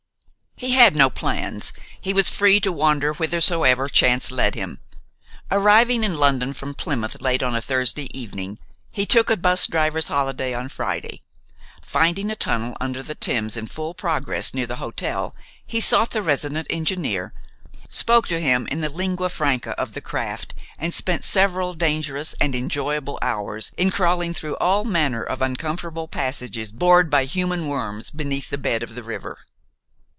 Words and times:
He 0.57 0.73
had 0.73 0.95
no 0.95 1.09
plans. 1.09 1.73
He 1.99 2.13
was 2.13 2.29
free 2.29 2.59
to 2.59 2.71
wander 2.71 3.15
whithersoever 3.15 3.89
chance 3.89 4.29
led 4.29 4.53
him. 4.53 4.77
Arriving 5.49 6.03
in 6.03 6.19
London 6.19 6.53
from 6.53 6.75
Plymouth 6.75 7.19
late 7.19 7.41
on 7.41 7.55
a 7.55 7.61
Thursday 7.61 8.07
evening, 8.15 8.59
he 8.91 9.07
took 9.07 9.31
a 9.31 9.37
bus 9.37 9.65
driver's 9.65 10.07
holiday 10.07 10.53
on 10.53 10.69
Friday. 10.69 11.23
Finding 11.81 12.29
a 12.29 12.35
tunnel 12.35 12.77
under 12.79 13.01
the 13.01 13.15
Thames 13.15 13.57
in 13.57 13.65
full 13.65 13.95
progress 13.95 14.53
near 14.53 14.67
the 14.67 14.75
hotel, 14.75 15.35
he 15.65 15.81
sought 15.81 16.11
the 16.11 16.21
resident 16.21 16.67
engineer, 16.69 17.33
spoke 17.89 18.27
to 18.27 18.39
him 18.39 18.67
in 18.67 18.81
the 18.81 18.89
lingua 18.89 19.29
franca 19.29 19.71
of 19.81 19.93
the 19.93 20.01
craft, 20.01 20.53
and 20.77 20.93
spent 20.93 21.23
several 21.23 21.73
dangerous 21.73 22.35
and 22.39 22.53
enjoyable 22.53 23.17
hours 23.23 23.71
in 23.77 23.89
crawling 23.89 24.31
through 24.31 24.57
all 24.57 24.85
manner 24.85 25.23
of 25.23 25.41
uncomfortable 25.41 26.07
passages 26.07 26.71
bored 26.71 27.09
by 27.09 27.25
human 27.25 27.67
worms 27.67 28.11
beneath 28.11 28.51
the 28.51 28.59
bed 28.59 28.83
of 28.83 28.93
the 28.93 29.01
river. 29.01 29.39